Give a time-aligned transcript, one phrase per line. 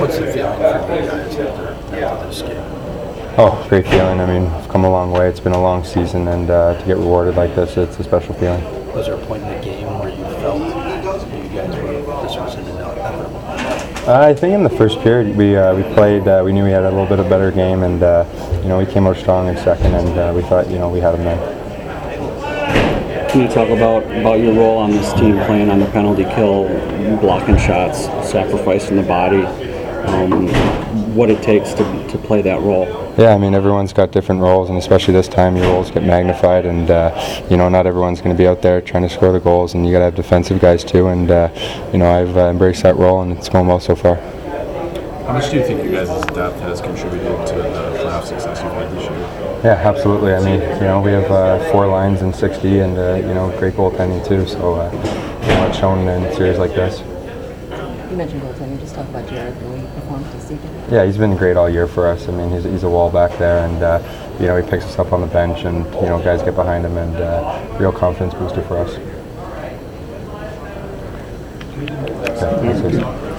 [0.00, 1.68] What's the feeling for you guys after,
[2.04, 2.62] after this game?
[3.38, 4.20] Oh, great feeling.
[4.20, 5.28] I mean, I've come a long way.
[5.28, 8.34] It's been a long season, and uh, to get rewarded like this, it's a special
[8.34, 8.62] feeling.
[8.94, 10.72] Was there a point in the game where you felt you
[11.50, 13.36] guys were this was an inevitable?
[14.08, 16.28] Uh, I think in the first period we uh, we played.
[16.28, 18.24] Uh, we knew we had a little bit of better game, and uh,
[18.62, 21.00] you know we came out strong in second, and uh, we thought you know we
[21.00, 21.65] had them there.
[23.28, 26.68] Can you talk about, about your role on this team, playing on the penalty kill,
[27.20, 29.44] blocking shots, sacrificing the body,
[30.06, 30.48] um,
[31.14, 32.86] what it takes to, to play that role?
[33.18, 36.66] Yeah, I mean everyone's got different roles, and especially this time, your roles get magnified,
[36.66, 39.40] and uh, you know not everyone's going to be out there trying to score the
[39.40, 41.50] goals, and you got to have defensive guys too, and uh,
[41.92, 44.16] you know I've uh, embraced that role, and it's going well so far.
[45.26, 48.72] How much do you think you guys' depth has contributed to the playoff success you've
[48.74, 49.60] had this year?
[49.64, 50.32] Yeah, absolutely.
[50.32, 53.52] I mean, you know, we have uh, four lines in 60 and, uh, you know,
[53.58, 54.46] great goaltending too.
[54.46, 57.00] So, uh, you know, it's shown in series like this.
[58.08, 58.78] You mentioned goaltending.
[58.78, 60.84] Just talk about Jared, the he performed this season.
[60.92, 62.28] Yeah, he's been great all year for us.
[62.28, 64.96] I mean, he's, he's a wall back there and, uh, you know, he picks us
[64.96, 68.32] up on the bench and, you know, guys get behind him and uh, real confidence
[68.34, 68.94] booster for us.
[71.74, 73.36] Okay, that's it.